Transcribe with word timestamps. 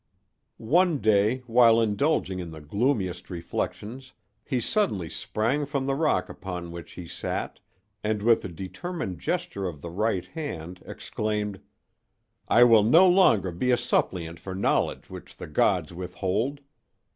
One 0.57 0.97
day 0.97 1.43
while 1.45 1.79
indulging 1.79 2.39
in 2.39 2.49
the 2.49 2.59
gloomiest 2.59 3.29
reflections 3.29 4.13
he 4.43 4.59
suddenly 4.59 5.11
sprang 5.11 5.67
from 5.67 5.85
the 5.85 5.93
rock 5.93 6.27
upon 6.27 6.71
which 6.71 6.93
he 6.93 7.05
sat, 7.05 7.59
and 8.03 8.23
with 8.23 8.43
a 8.43 8.47
determined 8.47 9.19
gesture 9.19 9.67
of 9.67 9.81
the 9.83 9.91
right 9.91 10.25
hand 10.25 10.81
exclaimed: 10.87 11.61
"I 12.47 12.63
will 12.63 12.81
no 12.81 13.07
longer 13.07 13.51
be 13.51 13.69
a 13.69 13.77
suppliant 13.77 14.39
for 14.39 14.55
knowledge 14.55 15.11
which 15.11 15.37
the 15.37 15.45
gods 15.45 15.93
withhold. 15.93 16.61